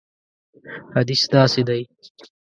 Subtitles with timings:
[0.95, 1.81] حدیث داسې دی.